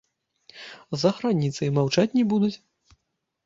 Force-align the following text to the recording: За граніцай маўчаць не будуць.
За 1.03 1.11
граніцай 1.19 1.73
маўчаць 1.77 2.09
не 2.17 2.27
будуць. 2.35 2.53